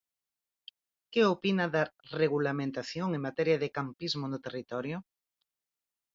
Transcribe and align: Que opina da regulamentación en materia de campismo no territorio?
Que 1.11 1.21
opina 1.35 1.65
da 1.75 1.83
regulamentación 2.21 3.07
en 3.13 3.21
materia 3.27 3.57
de 3.63 3.73
campismo 3.77 4.25
no 4.29 4.39
territorio? 4.45 4.97